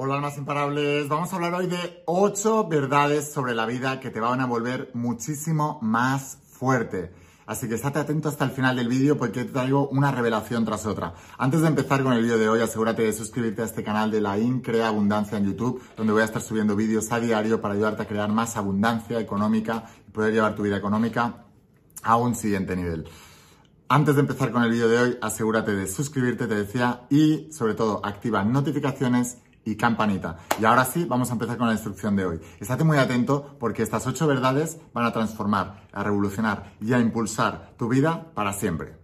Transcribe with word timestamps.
Hola 0.00 0.14
almas 0.14 0.38
imparables, 0.38 1.08
vamos 1.08 1.32
a 1.32 1.34
hablar 1.34 1.54
hoy 1.54 1.66
de 1.66 2.04
8 2.06 2.68
verdades 2.68 3.32
sobre 3.32 3.52
la 3.52 3.66
vida 3.66 3.98
que 3.98 4.10
te 4.10 4.20
van 4.20 4.40
a 4.40 4.46
volver 4.46 4.92
muchísimo 4.94 5.80
más 5.82 6.38
fuerte. 6.52 7.10
Así 7.46 7.68
que 7.68 7.74
estate 7.74 7.98
atento 7.98 8.28
hasta 8.28 8.44
el 8.44 8.52
final 8.52 8.76
del 8.76 8.86
vídeo 8.86 9.18
porque 9.18 9.42
te 9.42 9.50
traigo 9.50 9.88
una 9.88 10.12
revelación 10.12 10.64
tras 10.64 10.86
otra. 10.86 11.14
Antes 11.36 11.62
de 11.62 11.66
empezar 11.66 12.04
con 12.04 12.12
el 12.12 12.22
vídeo 12.22 12.38
de 12.38 12.48
hoy, 12.48 12.60
asegúrate 12.60 13.02
de 13.02 13.12
suscribirte 13.12 13.62
a 13.62 13.64
este 13.64 13.82
canal 13.82 14.12
de 14.12 14.20
la 14.20 14.38
Increa 14.38 14.86
Abundancia 14.86 15.36
en 15.36 15.46
YouTube, 15.46 15.82
donde 15.96 16.12
voy 16.12 16.22
a 16.22 16.26
estar 16.26 16.42
subiendo 16.42 16.76
vídeos 16.76 17.10
a 17.10 17.18
diario 17.18 17.60
para 17.60 17.74
ayudarte 17.74 18.04
a 18.04 18.06
crear 18.06 18.30
más 18.30 18.56
abundancia 18.56 19.18
económica 19.18 19.86
y 20.06 20.12
poder 20.12 20.32
llevar 20.32 20.54
tu 20.54 20.62
vida 20.62 20.76
económica 20.76 21.44
a 22.04 22.14
un 22.14 22.36
siguiente 22.36 22.76
nivel. 22.76 23.08
Antes 23.88 24.14
de 24.14 24.20
empezar 24.20 24.52
con 24.52 24.62
el 24.62 24.70
vídeo 24.70 24.88
de 24.88 24.98
hoy, 24.98 25.18
asegúrate 25.20 25.74
de 25.74 25.88
suscribirte, 25.88 26.46
te 26.46 26.54
decía, 26.54 27.06
y 27.10 27.50
sobre 27.50 27.74
todo 27.74 28.00
activa 28.04 28.44
notificaciones 28.44 29.38
y 29.64 29.76
campanita. 29.76 30.38
Y 30.60 30.64
ahora 30.64 30.84
sí, 30.84 31.04
vamos 31.04 31.30
a 31.30 31.34
empezar 31.34 31.56
con 31.56 31.66
la 31.66 31.74
instrucción 31.74 32.16
de 32.16 32.26
hoy. 32.26 32.40
Estate 32.60 32.84
muy 32.84 32.98
atento 32.98 33.56
porque 33.58 33.82
estas 33.82 34.06
ocho 34.06 34.26
verdades 34.26 34.78
van 34.92 35.04
a 35.04 35.12
transformar, 35.12 35.86
a 35.92 36.02
revolucionar 36.02 36.72
y 36.80 36.92
a 36.92 36.98
impulsar 36.98 37.72
tu 37.76 37.88
vida 37.88 38.32
para 38.34 38.52
siempre. 38.52 38.97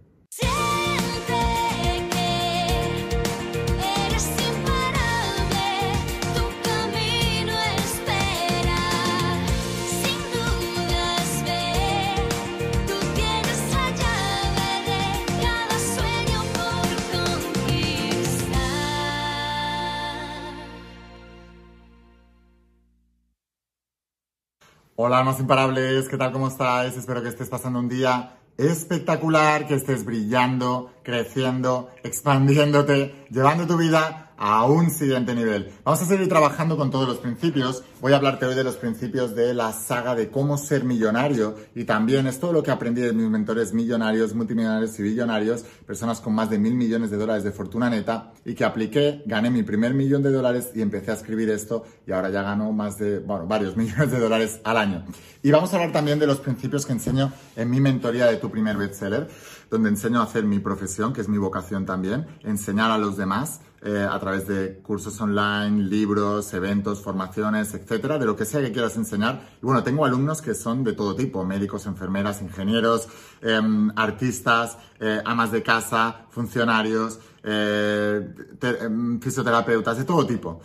Hola, 24.97 25.25
más 25.25 25.41
imparables, 25.41 26.07
¿qué 26.07 26.15
tal? 26.15 26.31
¿Cómo 26.31 26.47
estáis? 26.47 26.95
Espero 26.95 27.21
que 27.21 27.27
estés 27.27 27.49
pasando 27.49 27.79
un 27.79 27.89
día 27.89 28.37
espectacular, 28.55 29.67
que 29.67 29.73
estés 29.73 30.05
brillando, 30.05 30.89
creciendo, 31.05 31.89
expandiéndote, 32.03 33.27
llevando 33.29 33.67
tu 33.67 33.77
vida 33.77 34.25
a 34.37 34.65
un 34.65 34.89
siguiente 34.89 35.33
nivel. 35.33 35.71
Vamos 35.83 36.01
a 36.01 36.05
seguir 36.05 36.27
trabajando 36.27 36.75
con 36.77 36.91
todos 36.91 37.07
los 37.07 37.17
principios. 37.17 37.83
Voy 38.01 38.13
a 38.13 38.17
hablarte 38.17 38.45
hoy 38.45 38.55
de 38.55 38.63
los 38.63 38.75
principios 38.75 39.35
de 39.35 39.53
la 39.53 39.71
saga 39.71 40.15
de 40.15 40.29
cómo 40.29 40.57
ser 40.57 40.83
millonario 40.83 41.55
y 41.73 41.85
también 41.85 42.27
es 42.27 42.39
todo 42.39 42.51
lo 42.51 42.63
que 42.63 42.71
aprendí 42.71 43.01
de 43.01 43.13
mis 43.13 43.29
mentores 43.29 43.73
millonarios, 43.73 44.33
multimillonarios 44.33 44.99
y 44.99 45.03
billonarios, 45.03 45.63
personas 45.85 46.19
con 46.19 46.33
más 46.35 46.49
de 46.49 46.59
mil 46.59 46.75
millones 46.75 47.11
de 47.11 47.17
dólares 47.17 47.43
de 47.43 47.51
fortuna 47.51 47.89
neta 47.89 48.33
y 48.43 48.53
que 48.55 48.65
apliqué, 48.65 49.23
gané 49.25 49.49
mi 49.49 49.63
primer 49.63 49.93
millón 49.93 50.21
de 50.21 50.31
dólares 50.31 50.71
y 50.75 50.81
empecé 50.81 51.11
a 51.11 51.13
escribir 51.13 51.49
esto 51.49 51.85
y 52.05 52.11
ahora 52.11 52.29
ya 52.29 52.41
gano 52.41 52.71
más 52.71 52.97
de, 52.97 53.19
bueno, 53.19 53.47
varios 53.47 53.77
millones 53.77 54.11
de 54.11 54.19
dólares 54.19 54.59
al 54.63 54.77
año. 54.77 55.05
Y 55.41 55.51
vamos 55.51 55.71
a 55.71 55.77
hablar 55.77 55.91
también 55.91 56.19
de 56.19 56.27
los 56.27 56.39
principios 56.39 56.85
que 56.85 56.93
enseño 56.93 57.31
en 57.55 57.69
mi 57.69 57.79
mentoría 57.79 58.25
de 58.25 58.37
tu 58.37 58.49
primer 58.49 58.77
bestseller, 58.77 59.27
donde 59.69 59.89
enseño 59.89 60.19
a 60.19 60.23
hacer 60.23 60.43
mi 60.43 60.59
profesión, 60.59 60.94
que 61.13 61.21
es 61.21 61.27
mi 61.27 61.37
vocación 61.37 61.85
también, 61.85 62.25
enseñar 62.43 62.89
a 62.89 62.97
los 62.97 63.17
demás 63.17 63.59
eh, 63.81 64.07
a 64.09 64.17
través 64.19 64.47
de 64.47 64.79
cursos 64.79 65.19
online, 65.19 65.83
libros, 65.83 66.53
eventos, 66.53 67.01
formaciones, 67.01 67.73
etcétera, 67.73 68.17
de 68.17 68.25
lo 68.25 68.35
que 68.35 68.45
sea 68.45 68.61
que 68.61 68.71
quieras 68.71 68.95
enseñar. 68.95 69.41
Y 69.61 69.65
bueno, 69.65 69.83
tengo 69.83 70.05
alumnos 70.05 70.41
que 70.41 70.55
son 70.55 70.83
de 70.83 70.93
todo 70.93 71.15
tipo, 71.15 71.43
médicos, 71.43 71.85
enfermeras, 71.85 72.41
ingenieros, 72.41 73.07
em, 73.41 73.91
artistas, 73.95 74.77
eh, 74.99 75.21
amas 75.25 75.51
de 75.51 75.61
casa, 75.61 76.25
funcionarios, 76.29 77.19
eh, 77.43 78.27
em, 78.61 79.19
fisioterapeutas, 79.19 79.97
de 79.97 80.03
todo 80.05 80.25
tipo. 80.25 80.61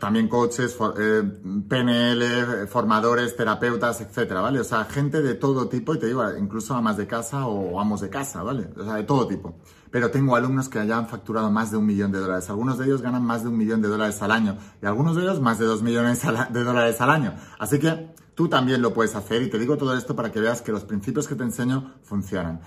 También 0.00 0.28
coaches, 0.28 0.76
PNL, 1.68 2.66
formadores, 2.68 3.36
terapeutas, 3.36 4.00
etcétera, 4.00 4.40
¿vale? 4.40 4.60
O 4.60 4.64
sea, 4.64 4.84
gente 4.84 5.22
de 5.22 5.34
todo 5.34 5.68
tipo 5.68 5.94
y 5.94 5.98
te 5.98 6.06
digo, 6.06 6.24
incluso 6.36 6.74
amas 6.74 6.96
de 6.96 7.06
casa 7.06 7.46
o 7.46 7.80
amos 7.80 8.00
de 8.00 8.10
casa, 8.10 8.42
¿vale? 8.42 8.68
O 8.76 8.84
sea, 8.84 8.94
de 8.94 9.04
todo 9.04 9.26
tipo 9.26 9.54
pero 9.94 10.10
tengo 10.10 10.34
alumnos 10.34 10.68
que 10.68 10.84
ya 10.84 10.98
han 10.98 11.06
facturado 11.06 11.52
más 11.52 11.70
de 11.70 11.76
un 11.76 11.86
millón 11.86 12.10
de 12.10 12.18
dólares. 12.18 12.50
Algunos 12.50 12.78
de 12.78 12.84
ellos 12.86 13.00
ganan 13.00 13.24
más 13.24 13.44
de 13.44 13.48
un 13.48 13.56
millón 13.56 13.80
de 13.80 13.86
dólares 13.86 14.20
al 14.22 14.32
año 14.32 14.58
y 14.82 14.86
algunos 14.86 15.14
de 15.14 15.22
ellos 15.22 15.40
más 15.40 15.60
de 15.60 15.66
dos 15.66 15.82
millones 15.82 16.20
de 16.50 16.64
dólares 16.64 17.00
al 17.00 17.10
año. 17.10 17.36
Así 17.60 17.78
que 17.78 18.08
tú 18.34 18.48
también 18.48 18.82
lo 18.82 18.92
puedes 18.92 19.14
hacer 19.14 19.42
y 19.42 19.50
te 19.50 19.56
digo 19.56 19.76
todo 19.76 19.96
esto 19.96 20.16
para 20.16 20.32
que 20.32 20.40
veas 20.40 20.62
que 20.62 20.72
los 20.72 20.82
principios 20.82 21.28
que 21.28 21.36
te 21.36 21.44
enseño 21.44 21.92
funcionan. 22.02 22.60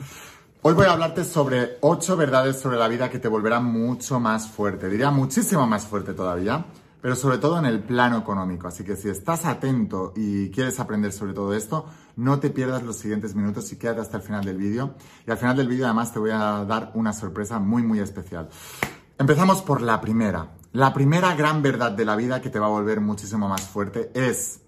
Hoy 0.62 0.74
voy 0.74 0.86
a 0.86 0.94
hablarte 0.94 1.26
sobre 1.26 1.78
ocho 1.82 2.16
verdades 2.16 2.62
sobre 2.62 2.78
la 2.78 2.88
vida 2.88 3.10
que 3.10 3.20
te 3.20 3.28
volverán 3.28 3.66
mucho 3.66 4.22
más 4.22 4.48
fuerte, 4.48 4.88
diría 4.88 5.12
muchísimo 5.12 5.68
más 5.68 5.86
fuerte 5.86 6.14
todavía 6.14 6.66
pero 7.08 7.16
sobre 7.16 7.38
todo 7.38 7.58
en 7.58 7.64
el 7.64 7.80
plano 7.80 8.18
económico. 8.18 8.68
Así 8.68 8.84
que 8.84 8.98
si 8.98 9.08
estás 9.08 9.46
atento 9.46 10.12
y 10.14 10.50
quieres 10.50 10.78
aprender 10.78 11.14
sobre 11.14 11.32
todo 11.32 11.54
esto, 11.54 11.86
no 12.18 12.42
te 12.42 12.50
pierdas 12.50 12.84
los 12.84 12.98
siguientes 12.98 13.34
minutos 13.34 13.72
y 13.72 13.78
quédate 13.78 14.02
hasta 14.02 14.18
el 14.18 14.24
final 14.24 14.44
del 14.44 14.58
vídeo. 14.58 14.94
Y 15.26 15.32
al 15.32 15.38
final 15.38 15.56
del 15.56 15.70
vídeo 15.70 15.86
además 15.86 16.12
te 16.12 16.20
voy 16.20 16.32
a 16.32 16.66
dar 16.66 16.92
una 16.96 17.14
sorpresa 17.14 17.60
muy 17.60 17.82
muy 17.82 18.00
especial. 18.00 18.50
Empezamos 19.18 19.62
por 19.62 19.82
la 19.82 20.02
primera. 20.02 20.58
La 20.74 20.94
primera 20.94 21.34
gran 21.34 21.62
verdad 21.62 21.94
de 21.94 22.04
la 22.04 22.18
vida 22.18 22.42
que 22.42 22.50
te 22.50 22.60
va 22.60 22.66
a 22.66 22.72
volver 22.72 23.00
muchísimo 23.00 23.48
más 23.48 23.62
fuerte 23.62 24.12
es, 24.14 24.64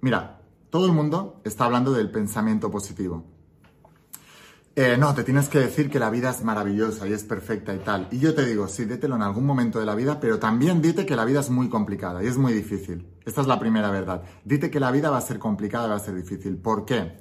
mira, 0.00 0.40
todo 0.70 0.86
el 0.86 0.92
mundo 0.92 1.42
está 1.44 1.66
hablando 1.66 1.92
del 1.92 2.10
pensamiento 2.10 2.72
positivo. 2.72 3.33
Eh, 4.76 4.96
no, 4.98 5.14
te 5.14 5.22
tienes 5.22 5.48
que 5.48 5.60
decir 5.60 5.88
que 5.88 6.00
la 6.00 6.10
vida 6.10 6.30
es 6.30 6.42
maravillosa 6.42 7.06
y 7.06 7.12
es 7.12 7.22
perfecta 7.22 7.72
y 7.72 7.78
tal. 7.78 8.08
Y 8.10 8.18
yo 8.18 8.34
te 8.34 8.44
digo, 8.44 8.66
sí, 8.66 8.84
dételo 8.84 9.14
en 9.14 9.22
algún 9.22 9.46
momento 9.46 9.78
de 9.78 9.86
la 9.86 9.94
vida, 9.94 10.18
pero 10.18 10.40
también 10.40 10.82
dite 10.82 11.06
que 11.06 11.14
la 11.14 11.24
vida 11.24 11.40
es 11.40 11.48
muy 11.48 11.68
complicada 11.68 12.24
y 12.24 12.26
es 12.26 12.36
muy 12.36 12.52
difícil. 12.52 13.06
Esta 13.24 13.42
es 13.42 13.46
la 13.46 13.60
primera 13.60 13.92
verdad. 13.92 14.24
Dite 14.44 14.72
que 14.72 14.80
la 14.80 14.90
vida 14.90 15.10
va 15.10 15.18
a 15.18 15.20
ser 15.20 15.38
complicada 15.38 15.86
y 15.86 15.90
va 15.90 15.96
a 15.96 16.00
ser 16.00 16.16
difícil. 16.16 16.56
¿Por 16.56 16.84
qué? 16.84 17.20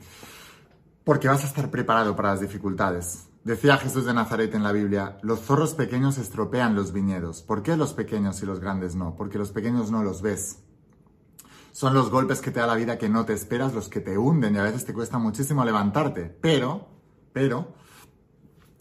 Porque 1.03 1.28
vas 1.28 1.44
a 1.44 1.47
estar 1.47 1.69
preparado 1.69 2.16
para 2.16 2.31
las 2.31 2.42
dificultades. 2.42 3.28
Decía 3.44 3.78
Jesús 3.78 4.06
de 4.06 4.16
Nazaret 4.16 4.56
en 4.56 4.63
la 4.63 4.72
Biblia, 4.72 5.19
los 5.22 5.42
zorros 5.42 5.75
pequeños 5.75 6.18
estropean 6.18 6.74
los 6.74 6.92
viñedos. 6.92 7.44
¿Por 7.44 7.62
qué 7.62 7.78
los 7.78 7.94
pequeños 7.94 8.42
y 8.42 8.47
los 8.47 8.62
grandes 8.62 8.96
no? 8.96 9.16
Porque 9.16 9.38
los 9.38 9.52
pequeños 9.52 9.92
no 9.92 10.02
los 10.02 10.24
ves. 10.24 10.63
Son 11.72 11.94
los 11.94 12.09
golpes 12.09 12.42
que 12.42 12.50
te 12.50 12.62
da 12.62 12.68
la 12.68 12.75
vida 12.75 12.97
que 12.97 13.09
no 13.09 13.25
te 13.25 13.34
esperas 13.34 13.75
los 13.75 13.90
que 13.90 14.00
te 14.00 14.18
hunden 14.18 14.56
y 14.56 14.58
a 14.58 14.63
veces 14.63 14.86
te 14.86 14.94
cuesta 14.94 15.19
muchísimo 15.19 15.63
levantarte. 15.63 16.36
Pero 16.42 16.93
pero 17.34 17.74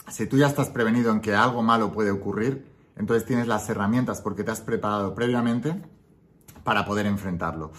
si 0.09 0.27
tú 0.27 0.37
ya 0.37 0.47
estás 0.47 0.69
prevenido 0.69 1.11
en 1.11 1.21
que 1.21 1.35
algo 1.35 1.63
malo 1.63 1.91
puede 1.91 2.11
ocurrir, 2.11 2.67
entonces 2.97 3.27
tienes 3.27 3.47
las 3.47 3.69
herramientas 3.69 4.21
porque 4.21 4.45
te 4.45 4.51
has 4.51 4.61
preparado 4.61 5.15
previamente 5.15 5.83
para 6.65 6.85
poder 6.85 7.07
enfrentarlo. 7.07 7.73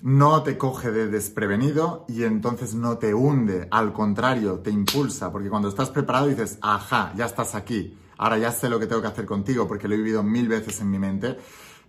No 0.00 0.42
te 0.42 0.58
coge 0.58 0.90
de 0.90 1.08
desprevenido 1.08 2.04
y 2.08 2.24
entonces 2.24 2.74
no 2.74 2.98
te 2.98 3.14
hunde, 3.14 3.68
al 3.70 3.92
contrario, 3.92 4.60
te 4.60 4.70
impulsa, 4.70 5.30
porque 5.32 5.48
cuando 5.48 5.68
estás 5.68 5.90
preparado 5.90 6.26
dices, 6.26 6.58
ajá, 6.60 7.12
ya 7.16 7.26
estás 7.26 7.54
aquí, 7.54 7.98
ahora 8.18 8.38
ya 8.38 8.50
sé 8.52 8.68
lo 8.68 8.78
que 8.78 8.86
tengo 8.86 9.00
que 9.00 9.08
hacer 9.08 9.24
contigo 9.24 9.66
porque 9.66 9.88
lo 9.88 9.94
he 9.94 9.98
vivido 9.98 10.22
mil 10.22 10.48
veces 10.48 10.80
en 10.80 10.90
mi 10.90 10.98
mente. 10.98 11.38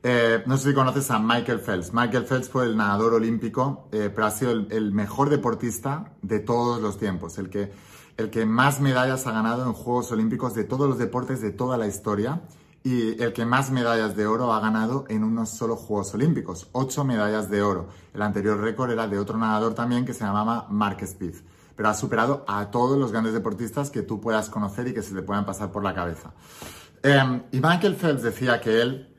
Eh, 0.03 0.43
no 0.45 0.55
sé 0.57 0.69
si 0.69 0.75
conoces 0.75 1.09
a 1.09 1.19
Michael 1.19 1.59
Phelps. 1.59 1.91
Michael 1.91 2.25
Phelps 2.25 2.49
fue 2.49 2.65
el 2.65 2.77
nadador 2.77 3.15
olímpico, 3.15 3.87
eh, 3.91 4.11
pero 4.13 4.27
ha 4.27 4.31
sido 4.31 4.51
el 4.51 4.91
mejor 4.93 5.29
deportista 5.29 6.13
de 6.21 6.39
todos 6.39 6.79
los 6.79 6.99
tiempos, 6.99 7.37
el 7.39 7.49
que 7.49 7.71
el 8.17 8.29
que 8.29 8.45
más 8.45 8.79
medallas 8.79 9.27
ha 9.27 9.31
ganado 9.31 9.65
en 9.65 9.73
Juegos 9.73 10.11
Olímpicos 10.11 10.53
de 10.53 10.63
todos 10.63 10.87
los 10.87 10.97
deportes 10.97 11.41
de 11.41 11.51
toda 11.51 11.77
la 11.77 11.87
historia 11.87 12.41
y 12.83 13.21
el 13.21 13.33
que 13.33 13.45
más 13.45 13.71
medallas 13.71 14.15
de 14.15 14.27
oro 14.27 14.53
ha 14.53 14.59
ganado 14.59 15.05
en 15.09 15.23
unos 15.23 15.49
solo 15.49 15.75
Juegos 15.75 16.13
Olímpicos, 16.13 16.69
ocho 16.71 17.03
medallas 17.03 17.49
de 17.49 17.61
oro. 17.61 17.89
El 18.13 18.21
anterior 18.21 18.59
récord 18.59 18.91
era 18.91 19.07
de 19.07 19.17
otro 19.17 19.37
nadador 19.37 19.73
también 19.73 20.05
que 20.05 20.13
se 20.13 20.23
llamaba 20.23 20.67
Mark 20.69 20.99
Speed, 21.01 21.35
pero 21.75 21.89
ha 21.89 21.93
superado 21.93 22.45
a 22.47 22.69
todos 22.71 22.97
los 22.97 23.11
grandes 23.11 23.33
deportistas 23.33 23.89
que 23.89 24.03
tú 24.03 24.21
puedas 24.21 24.49
conocer 24.49 24.87
y 24.87 24.93
que 24.93 25.01
se 25.01 25.15
te 25.15 25.23
puedan 25.23 25.45
pasar 25.45 25.71
por 25.71 25.83
la 25.83 25.95
cabeza. 25.95 26.31
Em, 27.01 27.43
y 27.51 27.59
Michael 27.59 27.95
Phelps 27.95 28.23
decía 28.23 28.61
que 28.61 28.81
él 28.81 29.11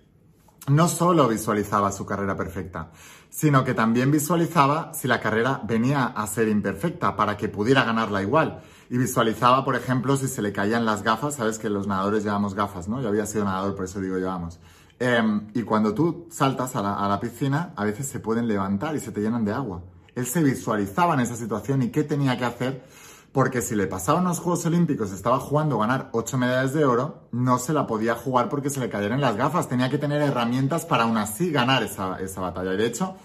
no 0.69 0.89
solo 0.89 1.29
visualizaba 1.29 1.93
su 1.93 2.07
carrera 2.07 2.37
perfecta, 2.37 2.93
sino 3.29 3.63
que 3.65 3.75
también 3.75 4.11
visualizaba 4.11 4.95
si 4.95 5.07
la 5.07 5.21
carrera 5.21 5.61
venía 5.65 6.07
a 6.07 6.27
ser 6.27 6.49
imperfecta 6.49 7.15
para 7.15 7.37
que 7.37 7.49
pudiera 7.49 7.85
ganarla 7.85 8.23
igual 8.23 8.63
y 8.89 8.99
visualizaba, 8.99 9.65
por 9.65 9.75
ejemplo, 9.75 10.17
si 10.17 10.29
se 10.29 10.43
le 10.43 10.53
caían 10.53 10.85
las 10.85 11.03
gafas, 11.03 11.35
sabes 11.35 11.59
que 11.59 11.69
los 11.69 11.87
nadadores 11.87 12.25
llevamos 12.25 12.55
gafas, 12.55 12.89
¿no? 12.89 13.01
Yo 13.01 13.09
había 13.09 13.27
sido 13.27 13.45
nadador, 13.45 13.75
por 13.75 13.85
eso 13.85 14.01
digo 14.01 14.17
llevamos. 14.17 14.59
Em, 14.99 15.49
y 15.55 15.63
cuando 15.63 15.93
tú 15.93 16.27
saltas 16.31 16.75
a 16.77 16.83
la, 16.83 17.21
piscina, 17.21 17.73
a 17.77 17.85
veces 17.85 18.07
se 18.07 18.21
pueden 18.21 18.49
levantar 18.49 18.97
y 18.97 19.01
se 19.01 19.13
te 19.13 19.21
llenan 19.21 19.45
de 19.45 19.53
agua. 19.53 19.83
Él 20.15 20.27
se 20.27 20.43
visualizaba 20.43 21.15
en 21.15 21.21
esa 21.21 21.37
situación 21.37 21.83
y 21.83 21.91
qué 21.91 22.03
tenía 22.03 22.39
que 22.39 22.45
hacer, 22.45 22.85
porque 23.33 23.61
si 23.61 23.75
le 23.75 23.87
pasaban 23.87 24.25
los 24.25 24.39
Juegos 24.39 24.65
Olímpicos, 24.65 25.13
estaba 25.13 25.39
jugando 25.39 25.77
a 25.77 25.87
ganar 25.87 26.09
ocho 26.13 26.39
medallas 26.39 26.73
de 26.73 26.87
oro, 26.87 27.29
no 27.33 27.59
se 27.59 27.75
la 27.75 27.87
podía 27.87 28.15
jugar 28.15 28.49
porque 28.49 28.71
se 28.71 28.81
le 28.81 28.89
cayeran 28.89 29.21
las 29.21 29.37
gafas. 29.37 29.69
Tenía 29.69 29.91
que 29.91 29.99
tener 29.99 30.23
herramientas 30.23 30.87
para 30.87 31.05
aún 31.05 31.19
así 31.19 31.51
ganar 31.51 31.83
esa, 31.83 32.19
esa 32.19 32.41
batalla. 32.41 32.73
Y 32.73 32.79
de 32.79 32.87
hecho, 32.87 33.17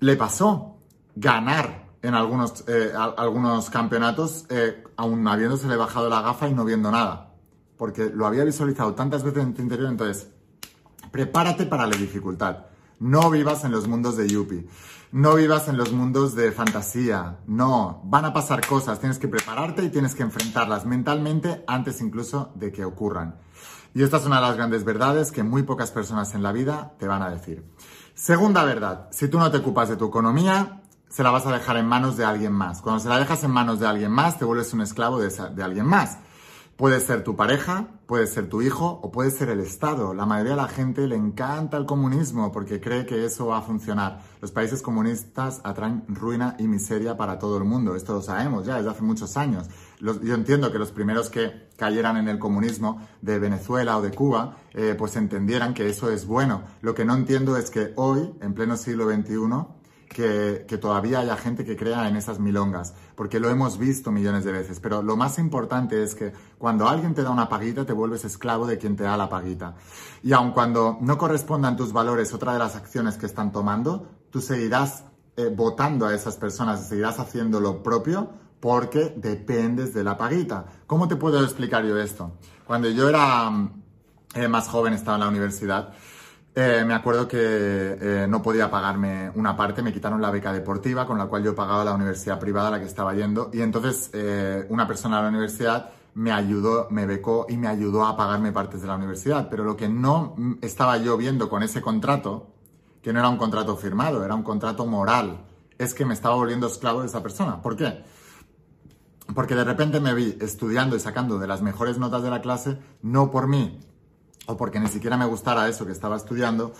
le 0.00 0.16
pasó 0.16 0.78
ganar 1.14 1.89
en 2.02 2.14
algunos, 2.14 2.64
eh, 2.68 2.92
algunos 2.94 3.70
campeonatos, 3.70 4.46
eh, 4.48 4.84
aún 4.96 5.26
habiéndosele 5.26 5.76
bajado 5.76 6.08
la 6.08 6.22
gafa 6.22 6.48
y 6.48 6.54
no 6.54 6.64
viendo 6.64 6.90
nada. 6.90 7.34
Porque 7.76 8.10
lo 8.12 8.26
había 8.26 8.44
visualizado 8.44 8.94
tantas 8.94 9.22
veces 9.22 9.42
en 9.42 9.54
tu 9.54 9.62
interior, 9.62 9.88
entonces 9.88 10.28
Prepárate 11.10 11.66
para 11.66 11.86
la 11.86 11.96
dificultad. 11.96 12.66
No 13.00 13.30
vivas 13.30 13.64
en 13.64 13.72
los 13.72 13.88
mundos 13.88 14.16
de 14.16 14.28
Yuppie. 14.28 14.68
No 15.12 15.34
vivas 15.34 15.66
en 15.66 15.76
los 15.76 15.92
mundos 15.92 16.36
de 16.36 16.52
fantasía. 16.52 17.38
No, 17.46 18.00
van 18.04 18.26
a 18.26 18.32
pasar 18.32 18.64
cosas. 18.64 19.00
Tienes 19.00 19.18
que 19.18 19.26
prepararte 19.26 19.82
y 19.82 19.88
tienes 19.88 20.14
que 20.14 20.22
enfrentarlas 20.22 20.86
mentalmente 20.86 21.64
antes 21.66 22.00
incluso 22.00 22.52
de 22.54 22.70
que 22.70 22.84
ocurran. 22.84 23.36
Y 23.92 24.04
esta 24.04 24.18
es 24.18 24.26
una 24.26 24.36
de 24.36 24.42
las 24.42 24.56
grandes 24.56 24.84
verdades 24.84 25.32
que 25.32 25.42
muy 25.42 25.64
pocas 25.64 25.90
personas 25.90 26.34
en 26.36 26.44
la 26.44 26.52
vida 26.52 26.94
te 26.98 27.08
van 27.08 27.22
a 27.22 27.30
decir. 27.30 27.64
Segunda 28.14 28.62
verdad, 28.62 29.08
si 29.10 29.26
tú 29.26 29.38
no 29.38 29.50
te 29.50 29.58
ocupas 29.58 29.88
de 29.88 29.96
tu 29.96 30.06
economía, 30.06 30.82
se 31.10 31.24
la 31.24 31.30
vas 31.30 31.44
a 31.44 31.52
dejar 31.52 31.76
en 31.76 31.86
manos 31.86 32.16
de 32.16 32.24
alguien 32.24 32.52
más. 32.52 32.80
Cuando 32.80 33.00
se 33.00 33.08
la 33.08 33.18
dejas 33.18 33.42
en 33.42 33.50
manos 33.50 33.80
de 33.80 33.86
alguien 33.86 34.12
más, 34.12 34.38
te 34.38 34.44
vuelves 34.44 34.72
un 34.72 34.80
esclavo 34.80 35.18
de, 35.18 35.62
alguien 35.62 35.86
más. 35.86 36.18
Puede 36.76 37.00
ser 37.00 37.24
tu 37.24 37.36
pareja, 37.36 37.88
puede 38.06 38.26
ser 38.26 38.48
tu 38.48 38.62
hijo 38.62 39.00
o 39.02 39.10
puede 39.10 39.30
ser 39.32 39.50
el 39.50 39.60
Estado. 39.60 40.14
La 40.14 40.24
mayoría 40.24 40.52
de 40.52 40.62
la 40.62 40.68
gente 40.68 41.06
le 41.08 41.16
encanta 41.16 41.76
el 41.76 41.84
comunismo 41.84 42.52
porque 42.52 42.80
cree 42.80 43.04
que 43.04 43.24
eso 43.24 43.48
va 43.48 43.58
a 43.58 43.62
funcionar. 43.62 44.22
Los 44.40 44.52
países 44.52 44.80
comunistas 44.80 45.60
atraen 45.64 46.04
ruina 46.08 46.56
y 46.58 46.68
miseria 46.68 47.16
para 47.16 47.38
todo 47.38 47.58
el 47.58 47.64
mundo. 47.64 47.96
Esto 47.96 48.14
lo 48.14 48.22
sabemos 48.22 48.64
ya 48.64 48.76
desde 48.76 48.90
hace 48.90 49.02
muchos 49.02 49.36
años. 49.36 49.68
yo 50.00 50.34
entiendo 50.34 50.72
que 50.72 50.78
los 50.78 50.92
primeros 50.92 51.28
que 51.28 51.68
cayeran 51.76 52.16
en 52.18 52.28
el 52.28 52.38
comunismo 52.38 53.06
de 53.20 53.38
Venezuela 53.38 53.98
o 53.98 54.02
de 54.02 54.12
Cuba, 54.12 54.56
eh, 54.72 54.94
pues 54.96 55.16
entendieran 55.16 55.74
que 55.74 55.88
eso 55.88 56.10
es 56.10 56.24
bueno. 56.24 56.62
Lo 56.80 56.94
que 56.94 57.04
no 57.04 57.14
entiendo 57.14 57.56
es 57.56 57.68
que 57.70 57.92
hoy, 57.96 58.32
en 58.40 58.54
pleno 58.54 58.76
siglo 58.76 59.10
XXI, 59.10 59.79
que, 60.14 60.78
todavía 60.80 61.20
haya 61.20 61.36
gente 61.36 61.64
que 61.64 61.76
crea 61.76 62.08
en 62.08 62.16
esas 62.16 62.40
milongas, 62.40 62.94
porque 63.14 63.38
lo 63.38 63.48
hemos 63.48 63.78
visto 63.78 64.10
millones 64.10 64.44
de 64.44 64.50
veces, 64.50 64.80
pero 64.80 65.02
lo 65.02 65.16
más 65.16 65.38
importante 65.38 66.02
es 66.02 66.16
que 66.16 66.32
cuando 66.58 66.88
alguien 66.88 67.14
te 67.14 67.22
da 67.22 67.30
una 67.30 67.48
paguita, 67.48 67.86
te 67.86 67.92
vuelves 67.92 68.24
esclavo 68.24 68.66
de 68.66 68.76
quien 68.76 68.96
te 68.96 69.04
da 69.04 69.16
la 69.16 69.28
paguita. 69.28 69.76
Y 70.24 70.32
aun 70.32 70.50
cuando 70.50 70.98
no 71.00 71.16
correspondan 71.16 71.76
tus 71.76 71.92
valores 71.92 72.34
otra 72.34 72.52
de 72.52 72.58
las 72.58 72.74
acciones 72.74 73.16
que 73.16 73.26
están 73.26 73.52
tomando, 73.52 74.08
tú 74.30 74.40
seguirás 74.40 75.04
eh, 75.36 75.48
votando 75.54 76.06
a 76.06 76.14
esas 76.14 76.36
personas, 76.36 76.88
seguirás 76.88 77.20
haciendo 77.20 77.60
lo 77.60 77.82
propio 77.82 78.30
porque 78.58 79.14
dependes 79.16 79.94
de 79.94 80.02
la 80.02 80.18
paguita. 80.18 80.66
¿Cómo 80.88 81.06
te 81.06 81.14
puedo 81.14 81.42
explicar 81.44 81.84
yo 81.84 81.96
esto? 81.98 82.32
Cuando 82.66 82.88
yo 82.88 83.08
era 83.08 83.48
eh, 84.34 84.48
más 84.48 84.68
joven, 84.68 84.92
estaba 84.92 85.16
en 85.16 85.20
la 85.20 85.28
universidad, 85.28 85.94
eh, 86.60 86.84
me 86.84 86.92
acuerdo 86.92 87.26
que 87.26 87.38
eh, 87.38 88.26
no 88.28 88.42
podía 88.42 88.70
pagarme 88.70 89.30
una 89.34 89.56
parte, 89.56 89.82
me 89.82 89.92
quitaron 89.92 90.20
la 90.20 90.30
beca 90.30 90.52
deportiva 90.52 91.06
con 91.06 91.16
la 91.16 91.24
cual 91.24 91.42
yo 91.42 91.54
pagaba 91.54 91.84
la 91.84 91.94
universidad 91.94 92.38
privada 92.38 92.68
a 92.68 92.70
la 92.72 92.80
que 92.80 92.84
estaba 92.84 93.14
yendo 93.14 93.50
y 93.52 93.62
entonces 93.62 94.10
eh, 94.12 94.66
una 94.68 94.86
persona 94.86 95.16
de 95.16 95.22
la 95.22 95.28
universidad 95.30 95.90
me 96.14 96.32
ayudó, 96.32 96.88
me 96.90 97.06
becó 97.06 97.46
y 97.48 97.56
me 97.56 97.66
ayudó 97.66 98.04
a 98.04 98.14
pagarme 98.14 98.52
partes 98.52 98.82
de 98.82 98.88
la 98.88 98.96
universidad, 98.96 99.48
pero 99.48 99.64
lo 99.64 99.74
que 99.74 99.88
no 99.88 100.36
estaba 100.60 100.98
yo 100.98 101.16
viendo 101.16 101.48
con 101.48 101.62
ese 101.62 101.80
contrato, 101.80 102.48
que 103.00 103.12
no 103.12 103.20
era 103.20 103.30
un 103.30 103.38
contrato 103.38 103.76
firmado, 103.76 104.22
era 104.22 104.34
un 104.34 104.42
contrato 104.42 104.84
moral, 104.84 105.46
es 105.78 105.94
que 105.94 106.04
me 106.04 106.12
estaba 106.12 106.34
volviendo 106.34 106.66
esclavo 106.66 107.00
de 107.00 107.06
esa 107.06 107.22
persona. 107.22 107.62
¿Por 107.62 107.76
qué? 107.76 108.04
Porque 109.34 109.54
de 109.54 109.64
repente 109.64 109.98
me 109.98 110.12
vi 110.12 110.36
estudiando 110.40 110.94
y 110.94 111.00
sacando 111.00 111.38
de 111.38 111.46
las 111.46 111.62
mejores 111.62 111.96
notas 111.96 112.22
de 112.22 112.30
la 112.30 112.42
clase, 112.42 112.76
no 113.00 113.30
por 113.30 113.48
mí, 113.48 113.80
o 114.50 114.56
porque 114.56 114.80
ni 114.80 114.88
siquiera 114.88 115.16
me 115.16 115.26
gustara 115.26 115.68
eso 115.68 115.86
que 115.86 115.92
estaba 115.92 116.16
estudiando, 116.16 116.72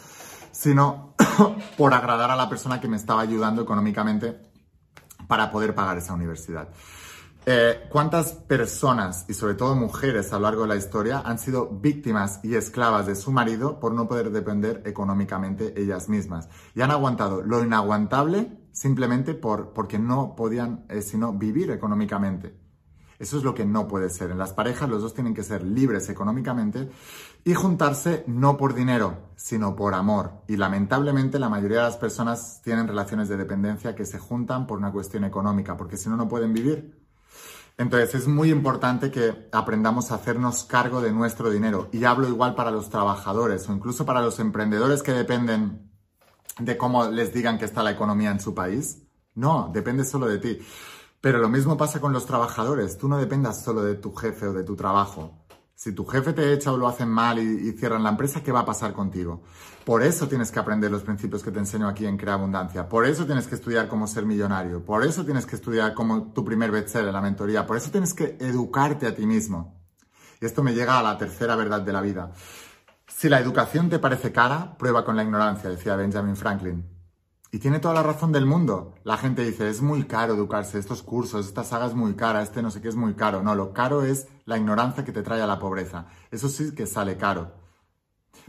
sino 0.52 1.14
por 1.76 1.94
agradar 1.94 2.30
a 2.30 2.36
la 2.36 2.48
persona 2.48 2.80
que 2.80 2.88
me 2.88 2.96
estaba 2.96 3.22
ayudando 3.22 3.62
económicamente 3.62 4.40
para 5.26 5.50
poder 5.50 5.74
pagar 5.74 5.98
esa 5.98 6.14
universidad. 6.14 6.68
Eh, 7.46 7.86
¿Cuántas 7.88 8.32
personas, 8.32 9.24
y 9.28 9.34
sobre 9.34 9.54
todo 9.54 9.74
mujeres 9.74 10.30
a 10.32 10.36
lo 10.36 10.42
largo 10.42 10.62
de 10.62 10.68
la 10.68 10.76
historia, 10.76 11.22
han 11.24 11.38
sido 11.38 11.68
víctimas 11.70 12.40
y 12.42 12.54
esclavas 12.54 13.06
de 13.06 13.14
su 13.14 13.32
marido 13.32 13.80
por 13.80 13.94
no 13.94 14.06
poder 14.06 14.30
depender 14.30 14.82
económicamente 14.84 15.80
ellas 15.80 16.10
mismas? 16.10 16.50
Y 16.74 16.82
han 16.82 16.90
aguantado 16.90 17.42
lo 17.42 17.64
inaguantable 17.64 18.58
simplemente 18.72 19.34
por, 19.34 19.72
porque 19.72 19.98
no 19.98 20.36
podían 20.36 20.84
eh, 20.90 21.00
sino 21.00 21.32
vivir 21.32 21.70
económicamente. 21.70 22.59
Eso 23.20 23.36
es 23.36 23.44
lo 23.44 23.54
que 23.54 23.66
no 23.66 23.86
puede 23.86 24.08
ser. 24.08 24.30
En 24.30 24.38
las 24.38 24.54
parejas 24.54 24.88
los 24.88 25.02
dos 25.02 25.12
tienen 25.12 25.34
que 25.34 25.44
ser 25.44 25.62
libres 25.62 26.08
económicamente 26.08 26.88
y 27.44 27.52
juntarse 27.52 28.24
no 28.26 28.56
por 28.56 28.74
dinero, 28.74 29.28
sino 29.36 29.76
por 29.76 29.92
amor. 29.92 30.42
Y 30.48 30.56
lamentablemente 30.56 31.38
la 31.38 31.50
mayoría 31.50 31.80
de 31.80 31.84
las 31.84 31.98
personas 31.98 32.62
tienen 32.64 32.88
relaciones 32.88 33.28
de 33.28 33.36
dependencia 33.36 33.94
que 33.94 34.06
se 34.06 34.18
juntan 34.18 34.66
por 34.66 34.78
una 34.78 34.90
cuestión 34.90 35.24
económica, 35.24 35.76
porque 35.76 35.98
si 35.98 36.08
no, 36.08 36.16
no 36.16 36.28
pueden 36.28 36.54
vivir. 36.54 36.98
Entonces 37.76 38.14
es 38.14 38.26
muy 38.26 38.50
importante 38.50 39.10
que 39.10 39.50
aprendamos 39.52 40.10
a 40.10 40.14
hacernos 40.14 40.64
cargo 40.64 41.02
de 41.02 41.12
nuestro 41.12 41.50
dinero. 41.50 41.90
Y 41.92 42.04
hablo 42.04 42.26
igual 42.26 42.54
para 42.54 42.70
los 42.70 42.88
trabajadores 42.88 43.68
o 43.68 43.74
incluso 43.74 44.06
para 44.06 44.22
los 44.22 44.40
emprendedores 44.40 45.02
que 45.02 45.12
dependen 45.12 45.90
de 46.58 46.78
cómo 46.78 47.04
les 47.10 47.34
digan 47.34 47.58
que 47.58 47.66
está 47.66 47.82
la 47.82 47.90
economía 47.90 48.30
en 48.30 48.40
su 48.40 48.54
país. 48.54 49.02
No, 49.34 49.70
depende 49.74 50.04
solo 50.04 50.26
de 50.26 50.38
ti. 50.38 50.58
Pero 51.20 51.38
lo 51.38 51.48
mismo 51.50 51.76
pasa 51.76 52.00
con 52.00 52.12
los 52.12 52.24
trabajadores. 52.24 52.96
Tú 52.96 53.08
no 53.08 53.18
dependas 53.18 53.62
solo 53.62 53.82
de 53.82 53.94
tu 53.94 54.14
jefe 54.14 54.46
o 54.46 54.52
de 54.54 54.64
tu 54.64 54.74
trabajo. 54.74 55.44
Si 55.74 55.92
tu 55.92 56.04
jefe 56.04 56.32
te 56.32 56.52
echa 56.52 56.72
o 56.72 56.76
lo 56.76 56.88
hacen 56.88 57.08
mal 57.08 57.38
y, 57.38 57.72
cierran 57.72 58.02
la 58.02 58.10
empresa, 58.10 58.42
¿qué 58.42 58.52
va 58.52 58.60
a 58.60 58.64
pasar 58.66 58.92
contigo? 58.92 59.42
Por 59.84 60.02
eso 60.02 60.28
tienes 60.28 60.50
que 60.50 60.58
aprender 60.58 60.90
los 60.90 61.02
principios 61.02 61.42
que 61.42 61.50
te 61.50 61.58
enseño 61.58 61.88
aquí 61.88 62.04
en 62.06 62.18
Crea 62.18 62.34
Abundancia. 62.34 62.88
Por 62.88 63.06
eso 63.06 63.24
tienes 63.24 63.46
que 63.46 63.54
estudiar 63.54 63.88
cómo 63.88 64.06
ser 64.06 64.26
millonario. 64.26 64.84
Por 64.84 65.04
eso 65.04 65.24
tienes 65.24 65.46
que 65.46 65.56
estudiar 65.56 65.94
como 65.94 66.32
tu 66.32 66.44
primer 66.44 66.70
bestseller, 66.70 67.12
la 67.12 67.22
mentoría. 67.22 67.66
Por 67.66 67.76
eso 67.76 67.90
tienes 67.90 68.12
que 68.12 68.36
educarte 68.40 69.06
a 69.06 69.14
ti 69.14 69.26
mismo. 69.26 69.80
Y 70.40 70.46
esto 70.46 70.62
me 70.62 70.74
llega 70.74 70.98
a 70.98 71.02
la 71.02 71.16
tercera 71.16 71.56
verdad 71.56 71.80
de 71.80 71.92
la 71.92 72.00
vida. 72.02 72.32
Si 73.06 73.28
la 73.28 73.40
educación 73.40 73.88
te 73.90 73.98
parece 73.98 74.32
cara, 74.32 74.76
prueba 74.78 75.04
con 75.04 75.16
la 75.16 75.22
ignorancia, 75.22 75.68
decía 75.68 75.96
Benjamin 75.96 76.36
Franklin. 76.36 76.89
Y 77.52 77.58
tiene 77.58 77.80
toda 77.80 77.94
la 77.94 78.02
razón 78.02 78.30
del 78.30 78.46
mundo. 78.46 78.94
La 79.02 79.16
gente 79.16 79.44
dice, 79.44 79.68
es 79.68 79.82
muy 79.82 80.04
caro 80.04 80.34
educarse, 80.34 80.78
estos 80.78 81.02
cursos, 81.02 81.46
esta 81.46 81.64
saga 81.64 81.86
es 81.86 81.94
muy 81.94 82.14
cara, 82.14 82.42
este 82.42 82.62
no 82.62 82.70
sé 82.70 82.80
qué 82.80 82.88
es 82.88 82.94
muy 82.94 83.14
caro. 83.14 83.42
No, 83.42 83.54
lo 83.56 83.72
caro 83.72 84.02
es 84.02 84.28
la 84.44 84.56
ignorancia 84.56 85.04
que 85.04 85.12
te 85.12 85.22
trae 85.22 85.42
a 85.42 85.46
la 85.46 85.58
pobreza. 85.58 86.06
Eso 86.30 86.48
sí 86.48 86.72
que 86.74 86.86
sale 86.86 87.16
caro. 87.16 87.52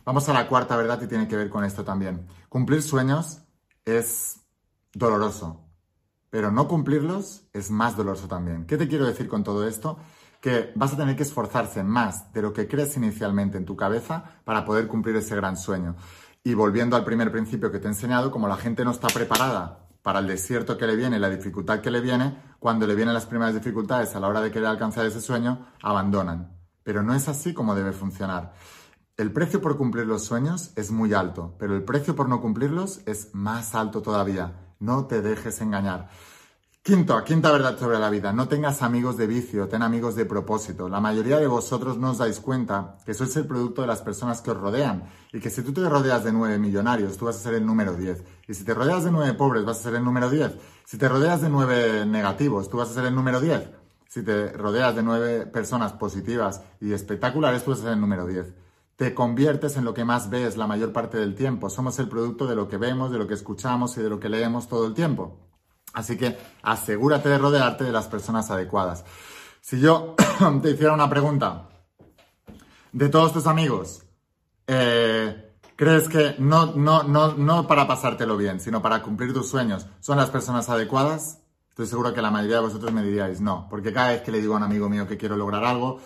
Vamos 0.05 0.29
a 0.29 0.33
la 0.33 0.47
cuarta 0.47 0.75
verdad 0.75 1.01
y 1.01 1.07
tiene 1.07 1.27
que 1.27 1.35
ver 1.35 1.49
con 1.49 1.63
esto 1.63 1.83
también. 1.83 2.27
Cumplir 2.47 2.83
sueños 2.83 3.41
es 3.85 4.39
doloroso, 4.93 5.65
pero 6.29 6.51
no 6.51 6.67
cumplirlos 6.67 7.47
es 7.53 7.71
más 7.71 7.97
doloroso 7.97 8.27
también. 8.27 8.65
¿Qué 8.65 8.77
te 8.77 8.87
quiero 8.87 9.05
decir 9.05 9.27
con 9.27 9.43
todo 9.43 9.67
esto? 9.67 9.97
Que 10.41 10.71
vas 10.75 10.93
a 10.93 10.97
tener 10.97 11.15
que 11.15 11.23
esforzarse 11.23 11.83
más 11.83 12.31
de 12.33 12.41
lo 12.41 12.53
que 12.53 12.67
crees 12.67 12.97
inicialmente 12.97 13.57
en 13.57 13.65
tu 13.65 13.75
cabeza 13.75 14.41
para 14.43 14.65
poder 14.65 14.87
cumplir 14.87 15.15
ese 15.15 15.35
gran 15.35 15.57
sueño. 15.57 15.95
Y 16.43 16.55
volviendo 16.55 16.95
al 16.95 17.05
primer 17.05 17.31
principio 17.31 17.71
que 17.71 17.79
te 17.79 17.85
he 17.85 17.89
enseñado, 17.89 18.31
como 18.31 18.47
la 18.47 18.57
gente 18.57 18.83
no 18.83 18.91
está 18.91 19.07
preparada 19.09 19.87
para 20.01 20.19
el 20.19 20.27
desierto 20.27 20.77
que 20.77 20.87
le 20.87 20.95
viene, 20.95 21.19
la 21.19 21.29
dificultad 21.29 21.81
que 21.81 21.91
le 21.91 22.01
viene, 22.01 22.35
cuando 22.57 22.87
le 22.87 22.95
vienen 22.95 23.13
las 23.13 23.27
primeras 23.27 23.53
dificultades 23.53 24.15
a 24.15 24.19
la 24.19 24.27
hora 24.27 24.41
de 24.41 24.49
querer 24.49 24.67
alcanzar 24.67 25.05
ese 25.05 25.21
sueño, 25.21 25.67
abandonan. 25.83 26.57
Pero 26.83 27.03
no 27.03 27.13
es 27.13 27.27
así 27.27 27.53
como 27.53 27.75
debe 27.75 27.91
funcionar. 27.91 28.53
El 29.17 29.31
precio 29.31 29.61
por 29.61 29.77
cumplir 29.77 30.07
los 30.07 30.23
sueños 30.23 30.71
es 30.75 30.89
muy 30.89 31.13
alto, 31.13 31.55
pero 31.59 31.75
el 31.75 31.83
precio 31.83 32.15
por 32.15 32.27
no 32.27 32.41
cumplirlos 32.41 33.01
es 33.05 33.35
más 33.35 33.75
alto 33.75 34.01
todavía. 34.01 34.73
No 34.79 35.05
te 35.05 35.21
dejes 35.21 35.61
engañar. 35.61 36.09
Quinto, 36.83 37.23
quinta 37.23 37.51
verdad 37.51 37.77
sobre 37.77 37.99
la 37.99 38.09
vida, 38.09 38.33
no 38.33 38.47
tengas 38.47 38.81
amigos 38.81 39.15
de 39.15 39.27
vicio, 39.27 39.67
ten 39.67 39.83
amigos 39.83 40.15
de 40.15 40.25
propósito. 40.25 40.89
La 40.89 40.99
mayoría 40.99 41.37
de 41.37 41.45
vosotros 41.45 41.99
no 41.99 42.09
os 42.09 42.17
dais 42.17 42.39
cuenta 42.39 42.97
que 43.05 43.13
sois 43.13 43.35
el 43.35 43.45
producto 43.45 43.81
de 43.81 43.87
las 43.87 44.01
personas 44.01 44.41
que 44.41 44.49
os 44.49 44.57
rodean 44.57 45.03
y 45.31 45.39
que 45.39 45.51
si 45.51 45.61
tú 45.61 45.73
te 45.73 45.87
rodeas 45.87 46.23
de 46.23 46.31
nueve 46.33 46.57
millonarios, 46.57 47.17
tú 47.17 47.25
vas 47.25 47.35
a 47.35 47.39
ser 47.39 47.53
el 47.53 47.67
número 47.67 47.93
diez. 47.93 48.23
Y 48.47 48.55
si 48.55 48.63
te 48.63 48.73
rodeas 48.73 49.03
de 49.03 49.11
nueve 49.11 49.35
pobres, 49.35 49.63
vas 49.63 49.79
a 49.79 49.83
ser 49.83 49.93
el 49.93 50.03
número 50.03 50.27
diez. 50.31 50.53
Si 50.83 50.97
te 50.97 51.07
rodeas 51.07 51.41
de 51.41 51.49
nueve 51.51 52.03
negativos, 52.07 52.67
tú 52.67 52.77
vas 52.77 52.89
a 52.89 52.93
ser 52.95 53.05
el 53.05 53.13
número 53.13 53.39
diez. 53.39 53.69
Si 54.07 54.23
te 54.23 54.51
rodeas 54.53 54.95
de 54.95 55.03
nueve 55.03 55.45
personas 55.45 55.93
positivas 55.93 56.63
y 56.79 56.93
espectaculares, 56.93 57.63
tú 57.63 57.69
vas 57.69 57.81
a 57.81 57.83
ser 57.83 57.93
el 57.93 58.01
número 58.01 58.25
diez. 58.25 58.55
Te 58.95 59.13
conviertes 59.13 59.77
en 59.77 59.85
lo 59.85 59.93
que 59.93 60.03
más 60.03 60.31
ves 60.31 60.57
la 60.57 60.65
mayor 60.65 60.91
parte 60.93 61.19
del 61.19 61.35
tiempo. 61.35 61.69
Somos 61.69 61.99
el 61.99 62.09
producto 62.09 62.47
de 62.47 62.55
lo 62.55 62.67
que 62.67 62.77
vemos, 62.77 63.11
de 63.11 63.19
lo 63.19 63.27
que 63.27 63.35
escuchamos 63.35 63.95
y 63.97 64.01
de 64.01 64.09
lo 64.09 64.19
que 64.19 64.29
leemos 64.29 64.67
todo 64.67 64.87
el 64.87 64.95
tiempo. 64.95 65.50
Así 65.93 66.17
que 66.17 66.37
asegúrate 66.63 67.29
de 67.29 67.37
rodearte 67.37 67.83
de 67.83 67.91
las 67.91 68.07
personas 68.07 68.49
adecuadas. 68.49 69.03
Si 69.61 69.79
yo 69.79 70.15
te 70.61 70.71
hiciera 70.71 70.93
una 70.93 71.09
pregunta 71.09 71.69
de 72.91 73.09
todos 73.09 73.33
tus 73.33 73.47
amigos, 73.47 74.03
eh, 74.67 75.53
¿crees 75.75 76.07
que 76.09 76.35
no, 76.39 76.73
no, 76.75 77.03
no, 77.03 77.33
no 77.33 77.67
para 77.67 77.87
pasártelo 77.87 78.37
bien, 78.37 78.59
sino 78.59 78.81
para 78.81 79.01
cumplir 79.01 79.33
tus 79.33 79.49
sueños, 79.49 79.85
son 79.99 80.17
las 80.17 80.29
personas 80.29 80.69
adecuadas? 80.69 81.39
Estoy 81.69 81.87
seguro 81.87 82.13
que 82.13 82.21
la 82.21 82.31
mayoría 82.31 82.57
de 82.57 82.63
vosotros 82.63 82.91
me 82.91 83.03
diríais 83.03 83.39
no, 83.39 83.67
porque 83.69 83.93
cada 83.93 84.11
vez 84.11 84.21
que 84.21 84.31
le 84.31 84.41
digo 84.41 84.53
a 84.53 84.57
un 84.57 84.63
amigo 84.63 84.89
mío 84.89 85.07
que 85.07 85.17
quiero 85.17 85.37
lograr 85.37 85.63
algo, 85.63 85.99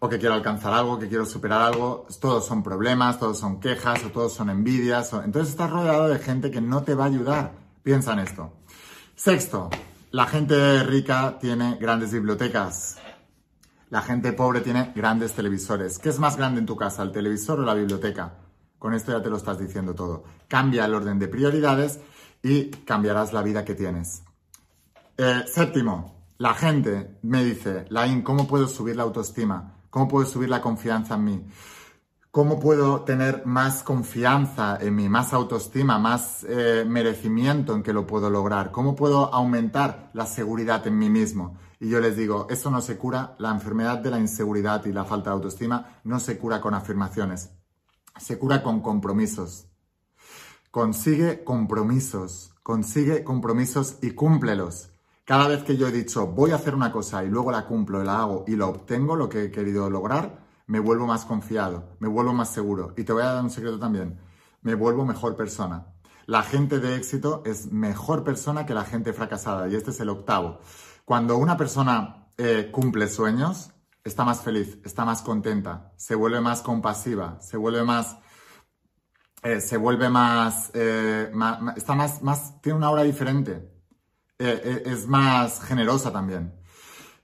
o 0.00 0.08
que 0.08 0.18
quiero 0.18 0.34
alcanzar 0.34 0.72
algo, 0.72 0.98
que 0.98 1.08
quiero 1.08 1.26
superar 1.26 1.62
algo, 1.62 2.06
todos 2.20 2.46
son 2.46 2.62
problemas, 2.62 3.18
todos 3.18 3.38
son 3.38 3.58
quejas, 3.58 4.04
o 4.04 4.10
todos 4.10 4.32
son 4.32 4.48
envidias, 4.50 5.12
entonces 5.12 5.50
estás 5.50 5.70
rodeado 5.70 6.08
de 6.08 6.18
gente 6.18 6.50
que 6.50 6.60
no 6.60 6.82
te 6.82 6.94
va 6.94 7.04
a 7.04 7.08
ayudar. 7.08 7.52
Piensa 7.82 8.12
en 8.12 8.20
esto. 8.20 8.52
Sexto, 9.18 9.68
la 10.12 10.26
gente 10.26 10.84
rica 10.84 11.38
tiene 11.40 11.74
grandes 11.74 12.12
bibliotecas. 12.12 12.98
La 13.90 14.00
gente 14.00 14.32
pobre 14.32 14.60
tiene 14.60 14.92
grandes 14.94 15.32
televisores. 15.32 15.98
¿Qué 15.98 16.10
es 16.10 16.20
más 16.20 16.36
grande 16.36 16.60
en 16.60 16.66
tu 16.66 16.76
casa, 16.76 17.02
el 17.02 17.10
televisor 17.10 17.58
o 17.58 17.64
la 17.64 17.74
biblioteca? 17.74 18.34
Con 18.78 18.94
esto 18.94 19.10
ya 19.10 19.20
te 19.20 19.28
lo 19.28 19.38
estás 19.38 19.58
diciendo 19.58 19.92
todo. 19.92 20.22
Cambia 20.46 20.84
el 20.84 20.94
orden 20.94 21.18
de 21.18 21.26
prioridades 21.26 21.98
y 22.44 22.66
cambiarás 22.70 23.32
la 23.32 23.42
vida 23.42 23.64
que 23.64 23.74
tienes. 23.74 24.22
Eh, 25.16 25.42
séptimo, 25.52 26.28
la 26.38 26.54
gente 26.54 27.18
me 27.22 27.42
dice, 27.42 27.86
Lain, 27.88 28.22
¿cómo 28.22 28.46
puedo 28.46 28.68
subir 28.68 28.94
la 28.94 29.02
autoestima? 29.02 29.80
¿Cómo 29.90 30.06
puedo 30.06 30.26
subir 30.26 30.48
la 30.48 30.60
confianza 30.60 31.16
en 31.16 31.24
mí? 31.24 31.44
¿Cómo 32.38 32.60
puedo 32.60 33.00
tener 33.00 33.46
más 33.46 33.82
confianza 33.82 34.78
en 34.80 34.94
mí, 34.94 35.08
más 35.08 35.32
autoestima, 35.32 35.98
más 35.98 36.46
eh, 36.48 36.84
merecimiento 36.86 37.74
en 37.74 37.82
que 37.82 37.92
lo 37.92 38.06
puedo 38.06 38.30
lograr? 38.30 38.70
¿Cómo 38.70 38.94
puedo 38.94 39.34
aumentar 39.34 40.08
la 40.12 40.24
seguridad 40.24 40.86
en 40.86 40.96
mí 40.98 41.10
mismo? 41.10 41.58
Y 41.80 41.88
yo 41.88 41.98
les 41.98 42.16
digo, 42.16 42.46
eso 42.48 42.70
no 42.70 42.80
se 42.80 42.96
cura, 42.96 43.34
la 43.40 43.50
enfermedad 43.50 43.98
de 43.98 44.12
la 44.12 44.20
inseguridad 44.20 44.86
y 44.86 44.92
la 44.92 45.04
falta 45.04 45.30
de 45.30 45.34
autoestima 45.34 45.98
no 46.04 46.20
se 46.20 46.38
cura 46.38 46.60
con 46.60 46.74
afirmaciones, 46.74 47.50
se 48.20 48.38
cura 48.38 48.62
con 48.62 48.82
compromisos. 48.82 49.66
Consigue 50.70 51.42
compromisos, 51.42 52.54
consigue 52.62 53.24
compromisos 53.24 53.96
y 54.00 54.12
cúmplelos. 54.12 54.90
Cada 55.24 55.48
vez 55.48 55.64
que 55.64 55.76
yo 55.76 55.88
he 55.88 55.90
dicho 55.90 56.28
voy 56.28 56.52
a 56.52 56.54
hacer 56.54 56.76
una 56.76 56.92
cosa 56.92 57.24
y 57.24 57.30
luego 57.30 57.50
la 57.50 57.66
cumplo, 57.66 58.04
la 58.04 58.20
hago 58.20 58.44
y 58.46 58.54
lo 58.54 58.68
obtengo, 58.68 59.16
lo 59.16 59.28
que 59.28 59.46
he 59.46 59.50
querido 59.50 59.90
lograr, 59.90 60.46
me 60.68 60.78
vuelvo 60.78 61.06
más 61.06 61.24
confiado, 61.24 61.96
me 61.98 62.08
vuelvo 62.08 62.32
más 62.32 62.50
seguro. 62.50 62.94
Y 62.96 63.02
te 63.02 63.12
voy 63.12 63.22
a 63.22 63.32
dar 63.32 63.42
un 63.42 63.50
secreto 63.50 63.78
también, 63.78 64.20
me 64.62 64.74
vuelvo 64.74 65.04
mejor 65.04 65.34
persona. 65.34 65.86
La 66.26 66.42
gente 66.42 66.78
de 66.78 66.94
éxito 66.94 67.42
es 67.46 67.72
mejor 67.72 68.22
persona 68.22 68.66
que 68.66 68.74
la 68.74 68.84
gente 68.84 69.14
fracasada 69.14 69.66
y 69.68 69.74
este 69.74 69.90
es 69.90 70.00
el 70.00 70.10
octavo. 70.10 70.60
Cuando 71.06 71.38
una 71.38 71.56
persona 71.56 72.28
eh, 72.36 72.68
cumple 72.70 73.08
sueños, 73.08 73.70
está 74.04 74.24
más 74.24 74.42
feliz, 74.42 74.78
está 74.84 75.06
más 75.06 75.22
contenta, 75.22 75.92
se 75.96 76.14
vuelve 76.14 76.40
más 76.40 76.60
compasiva, 76.60 77.40
se 77.40 77.56
vuelve 77.56 77.82
más... 77.82 78.18
Eh, 79.42 79.60
se 79.60 79.76
vuelve 79.76 80.08
más, 80.08 80.72
eh, 80.74 81.32
está 81.76 81.94
más, 81.94 82.22
más, 82.22 82.60
tiene 82.60 82.76
una 82.76 82.88
aura 82.88 83.04
diferente, 83.04 83.70
es 84.36 85.06
más 85.06 85.62
generosa 85.62 86.12
también. 86.12 86.58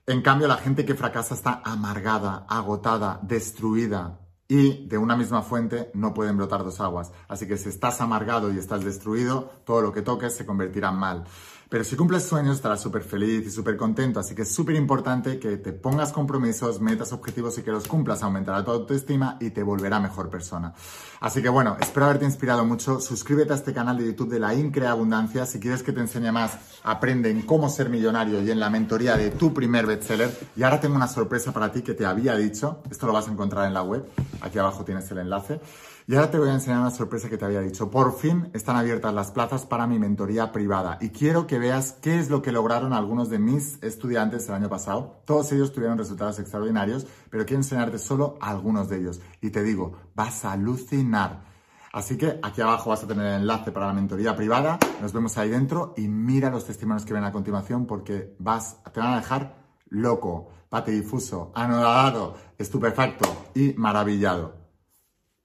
En 0.07 0.21
cambio, 0.21 0.47
la 0.47 0.57
gente 0.57 0.85
que 0.85 0.93
fracasa 0.93 1.33
está 1.33 1.61
amargada, 1.65 2.45
agotada, 2.47 3.19
destruida. 3.23 4.19
Y 4.47 4.87
de 4.87 4.99
una 4.99 5.15
misma 5.15 5.41
fuente 5.41 5.89
no 5.95 6.13
pueden 6.13 6.37
brotar 6.37 6.63
dos 6.63 6.79
aguas. 6.79 7.11
Así 7.27 7.47
que 7.47 7.57
si 7.57 7.69
estás 7.69 7.99
amargado 8.01 8.53
y 8.53 8.59
estás 8.59 8.85
destruido, 8.85 9.49
todo 9.65 9.81
lo 9.81 9.91
que 9.91 10.03
toques 10.03 10.35
se 10.35 10.45
convertirá 10.45 10.89
en 10.89 10.97
mal. 10.97 11.23
Pero 11.69 11.83
si 11.83 11.95
cumples 11.95 12.23
sueños 12.23 12.57
estarás 12.57 12.81
súper 12.81 13.03
feliz 13.03 13.47
y 13.47 13.49
súper 13.49 13.75
contento, 13.75 14.19
así 14.19 14.35
que 14.35 14.43
es 14.43 14.53
súper 14.53 14.75
importante 14.75 15.39
que 15.39 15.57
te 15.57 15.73
pongas 15.73 16.11
compromisos, 16.11 16.79
metas, 16.79 17.11
objetivos 17.11 17.57
y 17.57 17.63
que 17.63 17.71
los 17.71 17.87
cumplas, 17.87 18.21
aumentará 18.21 18.63
tu 18.63 18.71
autoestima 18.71 19.37
y 19.39 19.49
te 19.49 19.63
volverá 19.63 19.99
mejor 19.99 20.29
persona. 20.29 20.73
Así 21.21 21.41
que 21.41 21.49
bueno, 21.49 21.75
espero 21.79 22.05
haberte 22.05 22.25
inspirado 22.25 22.65
mucho, 22.65 22.99
suscríbete 22.99 23.53
a 23.53 23.55
este 23.55 23.73
canal 23.73 23.97
de 23.97 24.05
YouTube 24.05 24.29
de 24.29 24.39
la 24.39 24.53
Increa 24.53 24.91
Abundancia, 24.91 25.45
si 25.45 25.59
quieres 25.59 25.81
que 25.81 25.91
te 25.91 26.01
enseñe 26.01 26.31
más, 26.31 26.51
aprende 26.83 27.31
en 27.31 27.41
cómo 27.41 27.67
ser 27.69 27.89
millonario 27.89 28.43
y 28.43 28.51
en 28.51 28.59
la 28.59 28.69
mentoría 28.69 29.17
de 29.17 29.31
tu 29.31 29.53
primer 29.53 29.87
bestseller. 29.87 30.29
Y 30.55 30.63
ahora 30.63 30.79
tengo 30.79 30.95
una 30.95 31.07
sorpresa 31.07 31.51
para 31.51 31.71
ti 31.71 31.81
que 31.81 31.95
te 31.95 32.05
había 32.05 32.35
dicho, 32.35 32.83
esto 32.91 33.07
lo 33.07 33.13
vas 33.13 33.27
a 33.27 33.31
encontrar 33.31 33.65
en 33.65 33.73
la 33.73 33.81
web, 33.81 34.05
aquí 34.41 34.59
abajo 34.59 34.85
tienes 34.85 35.09
el 35.09 35.17
enlace. 35.17 35.59
Y 36.07 36.13
ahora 36.13 36.29
te 36.29 36.37
voy 36.37 36.49
a 36.49 36.53
enseñar 36.53 36.81
una 36.81 36.91
sorpresa 36.91 37.29
que 37.29 37.37
te 37.37 37.45
había 37.45 37.61
dicho. 37.61 37.89
Por 37.89 38.15
fin 38.15 38.51
están 38.53 38.75
abiertas 38.75 39.11
las 39.11 39.31
plazas 39.31 39.65
para 39.65 39.87
mi 39.87 39.97
mentoría 39.97 40.51
privada 40.51 40.99
y 41.01 41.09
quiero 41.09 41.47
que 41.47 41.57
veas 41.57 41.93
qué 41.93 42.19
es 42.19 42.29
lo 42.29 42.43
que 42.43 42.51
lograron 42.51 42.93
algunos 42.93 43.31
de 43.31 43.39
mis 43.39 43.81
estudiantes 43.81 44.47
el 44.47 44.53
año 44.53 44.69
pasado. 44.69 45.21
Todos 45.25 45.51
ellos 45.51 45.73
tuvieron 45.73 45.97
resultados 45.97 46.37
extraordinarios, 46.37 47.07
pero 47.31 47.43
quiero 47.43 47.61
enseñarte 47.61 47.97
solo 47.97 48.37
algunos 48.39 48.87
de 48.87 48.99
ellos. 48.99 49.19
Y 49.41 49.49
te 49.49 49.63
digo, 49.63 49.93
vas 50.13 50.45
a 50.45 50.51
alucinar. 50.51 51.43
Así 51.91 52.17
que 52.17 52.39
aquí 52.43 52.61
abajo 52.61 52.91
vas 52.91 53.03
a 53.03 53.07
tener 53.07 53.25
el 53.25 53.41
enlace 53.41 53.71
para 53.71 53.87
la 53.87 53.93
mentoría 53.93 54.35
privada. 54.35 54.77
Nos 55.01 55.11
vemos 55.11 55.35
ahí 55.39 55.49
dentro 55.49 55.95
y 55.97 56.07
mira 56.07 56.51
los 56.51 56.65
testimonios 56.65 57.03
que 57.03 57.13
ven 57.15 57.23
a 57.23 57.31
continuación 57.31 57.87
porque 57.87 58.35
vas, 58.37 58.77
te 58.93 58.99
van 58.99 59.13
a 59.13 59.17
dejar 59.21 59.55
loco, 59.89 60.49
patidifuso, 60.69 61.51
anodado, 61.55 62.35
estupefacto 62.59 63.25
y 63.55 63.73
maravillado. 63.73 64.64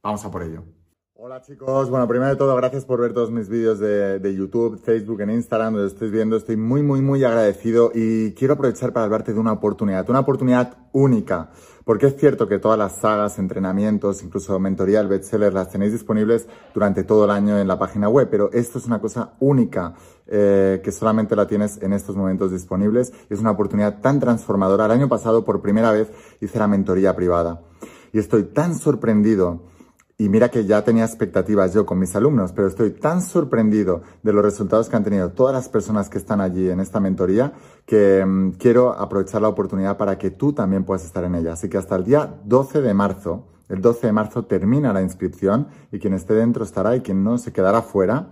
Vamos 0.02 0.24
a 0.24 0.30
por 0.30 0.42
ello. 0.42 0.64
Hola 1.12 1.42
chicos, 1.42 1.90
bueno, 1.90 2.08
primero 2.08 2.30
de 2.30 2.36
todo, 2.36 2.56
gracias 2.56 2.86
por 2.86 2.98
ver 3.02 3.12
todos 3.12 3.30
mis 3.30 3.50
vídeos 3.50 3.78
de, 3.78 4.34
YouTube, 4.34 4.80
Facebook, 4.82 5.20
en 5.20 5.28
Instagram, 5.28 5.74
donde 5.74 5.88
estés 5.88 6.10
viendo. 6.10 6.36
Estoy 6.36 6.56
muy, 6.56 6.82
muy, 6.82 7.02
muy 7.02 7.22
agradecido 7.22 7.92
y 7.94 8.32
quiero 8.32 8.54
aprovechar 8.54 8.94
para 8.94 9.04
hablarte 9.04 9.34
de 9.34 9.38
una 9.38 9.52
oportunidad, 9.52 10.08
una 10.08 10.20
oportunidad 10.20 10.78
única. 10.92 11.50
Porque 11.84 12.06
es 12.06 12.16
cierto 12.16 12.48
que 12.48 12.58
todas 12.58 12.78
las 12.78 12.96
sagas, 12.96 13.38
entrenamientos, 13.38 14.22
incluso 14.22 14.58
mentoría, 14.58 15.00
el 15.00 15.08
bestseller, 15.08 15.52
las 15.52 15.68
tenéis 15.68 15.92
disponibles 15.92 16.48
durante 16.72 17.04
todo 17.04 17.26
el 17.26 17.30
año 17.30 17.58
en 17.58 17.68
la 17.68 17.78
página 17.78 18.08
web, 18.08 18.28
pero 18.30 18.50
esto 18.54 18.78
es 18.78 18.86
una 18.86 19.02
cosa 19.02 19.34
única 19.40 19.92
eh, 20.26 20.80
que 20.82 20.92
solamente 20.92 21.36
la 21.36 21.46
tienes 21.46 21.82
en 21.82 21.92
estos 21.92 22.16
momentos 22.16 22.50
disponibles. 22.50 23.12
Es 23.28 23.40
una 23.40 23.50
oportunidad 23.50 24.00
tan 24.00 24.20
transformadora. 24.20 24.86
El 24.86 24.92
año 24.92 25.08
pasado, 25.10 25.44
por 25.44 25.60
primera 25.60 25.92
vez, 25.92 26.10
hice 26.40 26.58
la 26.58 26.66
mentoría 26.66 27.14
privada. 27.14 27.60
Y 28.14 28.18
estoy 28.18 28.44
tan 28.44 28.74
sorprendido 28.74 29.68
y 30.20 30.28
mira 30.28 30.50
que 30.50 30.66
ya 30.66 30.84
tenía 30.84 31.06
expectativas 31.06 31.72
yo 31.72 31.86
con 31.86 31.98
mis 31.98 32.14
alumnos, 32.14 32.52
pero 32.52 32.68
estoy 32.68 32.90
tan 32.90 33.22
sorprendido 33.22 34.02
de 34.22 34.34
los 34.34 34.44
resultados 34.44 34.90
que 34.90 34.96
han 34.96 35.02
tenido 35.02 35.30
todas 35.30 35.54
las 35.54 35.70
personas 35.70 36.10
que 36.10 36.18
están 36.18 36.42
allí 36.42 36.68
en 36.68 36.78
esta 36.78 37.00
mentoría 37.00 37.54
que 37.86 38.22
mm, 38.22 38.50
quiero 38.58 38.92
aprovechar 38.92 39.40
la 39.40 39.48
oportunidad 39.48 39.96
para 39.96 40.18
que 40.18 40.30
tú 40.30 40.52
también 40.52 40.84
puedas 40.84 41.06
estar 41.06 41.24
en 41.24 41.36
ella. 41.36 41.54
Así 41.54 41.70
que 41.70 41.78
hasta 41.78 41.96
el 41.96 42.04
día 42.04 42.34
12 42.44 42.82
de 42.82 42.92
marzo, 42.92 43.46
el 43.70 43.80
12 43.80 44.08
de 44.08 44.12
marzo 44.12 44.44
termina 44.44 44.92
la 44.92 45.00
inscripción 45.00 45.68
y 45.90 45.98
quien 45.98 46.12
esté 46.12 46.34
dentro 46.34 46.64
estará 46.64 46.94
y 46.94 47.00
quien 47.00 47.24
no 47.24 47.38
se 47.38 47.54
quedará 47.54 47.80
fuera. 47.80 48.28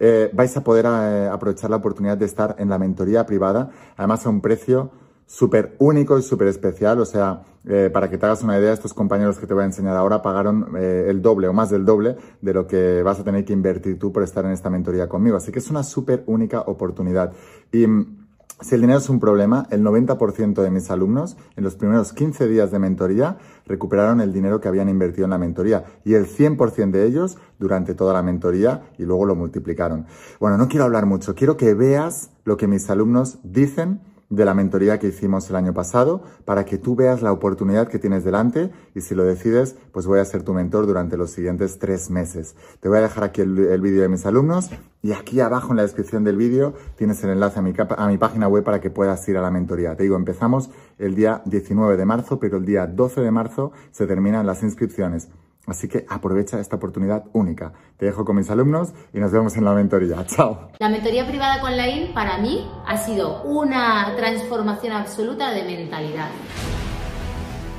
Eh, 0.00 0.30
vais 0.32 0.56
a 0.56 0.64
poder 0.64 0.86
eh, 0.88 1.28
aprovechar 1.30 1.68
la 1.68 1.76
oportunidad 1.76 2.16
de 2.16 2.24
estar 2.24 2.56
en 2.58 2.70
la 2.70 2.78
mentoría 2.78 3.26
privada, 3.26 3.68
además 3.98 4.24
a 4.24 4.30
un 4.30 4.40
precio 4.40 4.90
súper 5.26 5.76
único 5.78 6.18
y 6.18 6.22
súper 6.22 6.48
especial. 6.48 7.00
O 7.00 7.04
sea, 7.04 7.42
eh, 7.68 7.90
para 7.92 8.08
que 8.08 8.16
te 8.16 8.26
hagas 8.26 8.42
una 8.42 8.58
idea, 8.58 8.72
estos 8.72 8.94
compañeros 8.94 9.38
que 9.38 9.46
te 9.46 9.54
voy 9.54 9.64
a 9.64 9.66
enseñar 9.66 9.96
ahora 9.96 10.22
pagaron 10.22 10.68
eh, 10.78 11.06
el 11.08 11.20
doble 11.20 11.48
o 11.48 11.52
más 11.52 11.70
del 11.70 11.84
doble 11.84 12.16
de 12.40 12.54
lo 12.54 12.66
que 12.66 13.02
vas 13.02 13.18
a 13.18 13.24
tener 13.24 13.44
que 13.44 13.52
invertir 13.52 13.98
tú 13.98 14.12
por 14.12 14.22
estar 14.22 14.44
en 14.44 14.52
esta 14.52 14.70
mentoría 14.70 15.08
conmigo. 15.08 15.36
Así 15.36 15.52
que 15.52 15.58
es 15.58 15.68
una 15.68 15.82
súper 15.82 16.22
única 16.26 16.60
oportunidad. 16.60 17.32
Y 17.72 17.86
mm, 17.86 18.26
si 18.60 18.74
el 18.74 18.80
dinero 18.80 19.00
es 19.00 19.10
un 19.10 19.20
problema, 19.20 19.66
el 19.70 19.82
90% 19.82 20.62
de 20.62 20.70
mis 20.70 20.90
alumnos 20.90 21.36
en 21.56 21.64
los 21.64 21.74
primeros 21.74 22.14
15 22.14 22.48
días 22.48 22.70
de 22.70 22.78
mentoría 22.78 23.36
recuperaron 23.66 24.22
el 24.22 24.32
dinero 24.32 24.60
que 24.60 24.68
habían 24.68 24.88
invertido 24.88 25.24
en 25.24 25.30
la 25.30 25.38
mentoría 25.38 25.84
y 26.04 26.14
el 26.14 26.26
100% 26.26 26.90
de 26.90 27.04
ellos 27.04 27.36
durante 27.58 27.94
toda 27.94 28.14
la 28.14 28.22
mentoría 28.22 28.84
y 28.96 29.04
luego 29.04 29.26
lo 29.26 29.34
multiplicaron. 29.34 30.06
Bueno, 30.40 30.56
no 30.56 30.68
quiero 30.68 30.84
hablar 30.84 31.04
mucho, 31.04 31.34
quiero 31.34 31.58
que 31.58 31.74
veas 31.74 32.30
lo 32.44 32.56
que 32.56 32.66
mis 32.66 32.88
alumnos 32.88 33.40
dicen 33.42 34.00
de 34.28 34.44
la 34.44 34.54
mentoría 34.54 34.98
que 34.98 35.08
hicimos 35.08 35.48
el 35.50 35.56
año 35.56 35.72
pasado 35.72 36.22
para 36.44 36.64
que 36.64 36.78
tú 36.78 36.96
veas 36.96 37.22
la 37.22 37.32
oportunidad 37.32 37.88
que 37.88 37.98
tienes 37.98 38.24
delante 38.24 38.70
y 38.94 39.00
si 39.00 39.14
lo 39.14 39.24
decides, 39.24 39.76
pues 39.92 40.06
voy 40.06 40.18
a 40.18 40.24
ser 40.24 40.42
tu 40.42 40.52
mentor 40.52 40.86
durante 40.86 41.16
los 41.16 41.30
siguientes 41.30 41.78
tres 41.78 42.10
meses. 42.10 42.56
Te 42.80 42.88
voy 42.88 42.98
a 42.98 43.02
dejar 43.02 43.24
aquí 43.24 43.42
el, 43.42 43.80
vídeo 43.80 44.02
de 44.02 44.08
mis 44.08 44.26
alumnos 44.26 44.70
y 45.02 45.12
aquí 45.12 45.40
abajo 45.40 45.70
en 45.70 45.76
la 45.76 45.82
descripción 45.82 46.24
del 46.24 46.36
vídeo 46.36 46.74
tienes 46.96 47.22
el 47.22 47.30
enlace 47.30 47.60
a 47.60 47.62
mi, 47.62 47.72
a 47.76 48.08
mi 48.08 48.18
página 48.18 48.48
web 48.48 48.64
para 48.64 48.80
que 48.80 48.90
puedas 48.90 49.26
ir 49.28 49.36
a 49.36 49.42
la 49.42 49.50
mentoría. 49.50 49.96
Te 49.96 50.02
digo, 50.02 50.16
empezamos 50.16 50.70
el 50.98 51.14
día 51.14 51.42
19 51.44 51.96
de 51.96 52.04
marzo, 52.04 52.40
pero 52.40 52.56
el 52.56 52.64
día 52.64 52.86
12 52.86 53.20
de 53.20 53.30
marzo 53.30 53.72
se 53.92 54.06
terminan 54.06 54.46
las 54.46 54.62
inscripciones. 54.62 55.28
Así 55.66 55.88
que 55.88 56.06
aprovecha 56.08 56.60
esta 56.60 56.76
oportunidad 56.76 57.24
única. 57.32 57.72
Te 57.96 58.06
dejo 58.06 58.24
con 58.24 58.36
mis 58.36 58.48
alumnos 58.50 58.92
y 59.12 59.18
nos 59.18 59.32
vemos 59.32 59.56
en 59.56 59.64
la 59.64 59.72
mentoría. 59.72 60.24
Chao. 60.26 60.70
La 60.78 60.88
mentoría 60.88 61.26
privada 61.26 61.60
con 61.60 61.76
Lain 61.76 62.14
para 62.14 62.38
mí 62.38 62.68
ha 62.86 62.96
sido 62.96 63.42
una 63.42 64.14
transformación 64.16 64.92
absoluta 64.92 65.50
de 65.50 65.64
mentalidad. 65.64 66.28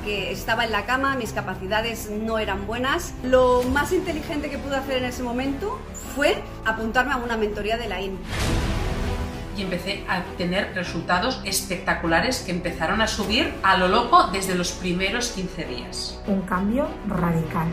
Que 0.04 0.30
estaba 0.30 0.64
en 0.64 0.72
la 0.72 0.86
cama, 0.86 1.16
mis 1.16 1.32
capacidades 1.32 2.10
no 2.10 2.38
eran 2.38 2.66
buenas. 2.66 3.14
Lo 3.24 3.62
más 3.62 3.92
inteligente 3.92 4.50
que 4.50 4.58
pude 4.58 4.76
hacer 4.76 4.98
en 4.98 5.04
ese 5.06 5.22
momento 5.22 5.78
fue 6.14 6.42
apuntarme 6.64 7.12
a 7.12 7.16
una 7.16 7.36
mentoría 7.36 7.76
de 7.76 7.88
Lain 7.88 8.18
y 9.58 9.62
empecé 9.62 10.04
a 10.08 10.22
tener 10.36 10.74
resultados 10.74 11.40
espectaculares 11.44 12.40
que 12.40 12.52
empezaron 12.52 13.00
a 13.00 13.06
subir 13.06 13.52
a 13.62 13.76
lo 13.76 13.88
loco 13.88 14.28
desde 14.32 14.54
los 14.54 14.72
primeros 14.72 15.28
15 15.30 15.64
días. 15.64 16.18
Un 16.26 16.42
cambio 16.42 16.88
radical. 17.08 17.68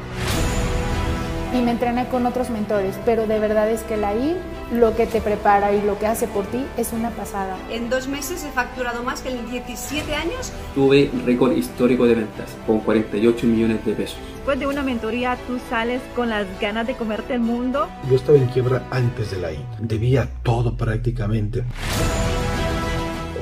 Y 1.54 1.62
me 1.62 1.72
entrené 1.72 2.08
con 2.08 2.25
otros 2.25 2.50
mentores, 2.50 3.00
pero 3.06 3.27
de 3.27 3.39
verdad 3.39 3.70
es 3.70 3.84
que 3.84 3.96
la 3.96 4.13
I 4.13 4.36
lo 4.74 4.96
que 4.96 5.06
te 5.06 5.22
prepara 5.22 5.74
y 5.74 5.82
lo 5.82 5.98
que 6.00 6.08
hace 6.08 6.27
por 6.27 6.46
ti 6.48 6.65
es 6.75 6.92
una 6.92 7.12
pasada. 7.12 7.56
En 7.70 7.89
dos 7.89 8.08
meses 8.08 8.44
he 8.44 8.50
facturado 8.50 9.04
más 9.04 9.22
que 9.22 9.30
en 9.30 9.50
17 9.50 10.15
años. 10.15 10.51
Tuve 10.74 11.12
récord 11.25 11.56
histórico 11.56 12.08
de 12.08 12.15
ventas, 12.15 12.50
con 12.65 12.80
48 12.80 13.48
millones 13.48 13.86
de 13.86 13.94
pesos. 13.94 14.18
Después 14.46 14.60
de 14.60 14.68
una 14.68 14.84
mentoría, 14.84 15.40
tú 15.48 15.58
sales 15.72 16.04
con 16.16 16.30
las 16.30 16.46
ganas 16.62 16.86
de 16.86 16.94
comerte 16.94 17.34
el 17.34 17.40
mundo. 17.40 17.90
Yo 18.08 18.16
estaba 18.16 18.38
en 18.38 18.46
quiebra 18.46 18.84
antes 18.92 19.32
de 19.32 19.40
la 19.40 19.52
I. 19.52 19.58
Debía 19.80 20.30
todo 20.44 20.78
prácticamente 20.78 21.64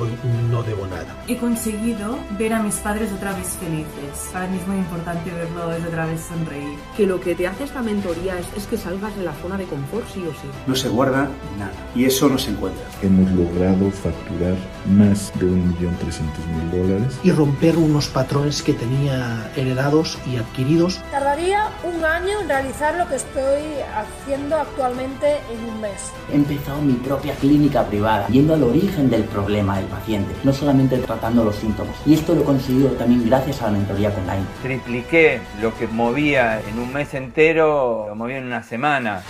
hoy 0.03 0.11
no 0.51 0.63
debo 0.63 0.85
nada. 0.87 1.15
He 1.27 1.37
conseguido 1.37 2.17
ver 2.37 2.53
a 2.53 2.61
mis 2.61 2.75
padres 2.75 3.11
otra 3.11 3.33
vez 3.33 3.47
felices. 3.59 4.29
Para 4.31 4.47
mí 4.47 4.57
es 4.57 4.67
muy 4.67 4.77
importante 4.77 5.31
verlos 5.31 5.83
otra 5.87 6.05
vez 6.05 6.21
sonreír. 6.21 6.77
Que 6.95 7.05
lo 7.05 7.19
que 7.19 7.35
te 7.35 7.47
hace 7.47 7.63
esta 7.63 7.81
mentoría 7.81 8.37
es, 8.39 8.47
es 8.55 8.67
que 8.67 8.77
salgas 8.77 9.15
de 9.17 9.23
la 9.23 9.33
zona 9.33 9.57
de 9.57 9.65
confort 9.65 10.05
sí 10.13 10.23
o 10.27 10.31
sí. 10.31 10.47
No 10.67 10.75
se 10.75 10.89
guarda 10.89 11.29
nada 11.57 11.73
y 11.95 12.05
eso 12.05 12.29
no 12.29 12.37
se 12.37 12.51
encuentra. 12.51 12.83
Hemos 13.01 13.31
logrado 13.31 13.89
facturar 13.91 14.55
más 14.85 15.31
de 15.39 15.45
1.300.000 15.45 16.71
dólares. 16.71 17.19
Y 17.23 17.31
romper 17.31 17.77
unos 17.77 18.07
patrones 18.07 18.61
que 18.61 18.73
tenía 18.73 19.51
heredados 19.55 20.17
y 20.25 20.37
adquiridos. 20.37 20.99
Tardaría 21.11 21.69
un 21.83 22.03
año 22.03 22.41
en 22.41 22.47
realizar 22.47 22.95
lo 22.95 23.07
que 23.07 23.15
estoy 23.15 23.61
haciendo 23.95 24.57
actualmente 24.57 25.37
en 25.51 25.69
un 25.69 25.81
mes. 25.81 26.11
He 26.31 26.35
empezado 26.35 26.81
mi 26.81 26.93
propia 26.93 27.35
clínica 27.35 27.85
privada, 27.85 28.27
yendo 28.27 28.53
al 28.53 28.63
origen 28.63 29.09
del 29.09 29.23
problema 29.23 29.77
del 29.77 29.87
paciente, 29.93 30.33
no 30.43 30.51
solamente 30.53 30.97
tratando 30.97 31.43
los 31.43 31.55
síntomas. 31.55 31.95
Y 32.05 32.13
esto 32.13 32.33
lo 32.33 32.41
he 32.41 32.43
conseguido 32.43 32.89
también 32.91 33.25
gracias 33.25 33.61
a 33.61 33.67
la 33.67 33.73
mentoría 33.73 34.13
con 34.13 34.25
Line. 34.25 34.45
Tripliqué 34.61 35.41
lo 35.61 35.73
que 35.75 35.87
movía 35.87 36.59
en 36.61 36.79
un 36.79 36.91
mes 36.91 37.13
entero, 37.13 38.07
lo 38.09 38.15
movía 38.15 38.37
en 38.37 38.45
una 38.45 38.63
semana. 38.63 39.21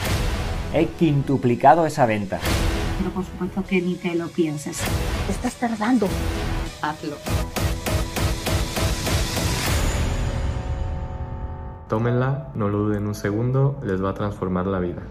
He 0.74 0.88
quintuplicado 0.88 1.86
esa 1.86 2.06
venta. 2.06 2.40
Pero 2.98 3.12
por 3.12 3.26
supuesto 3.26 3.64
que 3.68 3.82
ni 3.82 3.96
te 3.96 4.16
lo 4.16 4.28
pienses. 4.28 4.80
Estás 5.30 5.54
tardando. 5.56 6.08
Hazlo. 6.82 7.18
Tómenla, 11.90 12.48
no 12.56 12.70
lo 12.70 12.80
duden 12.80 13.06
un 13.06 13.14
segundo, 13.14 13.80
les 13.84 14.04
va 14.04 14.12
a 14.12 14.14
transformar 14.14 14.66
la 14.66 14.80
vida. 14.80 15.04